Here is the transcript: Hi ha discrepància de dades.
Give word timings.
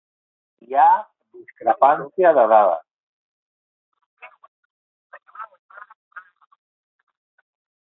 Hi 0.67 0.77
ha 0.83 0.85
discrepància 1.39 2.31
de 2.37 2.45
dades. 2.53 2.81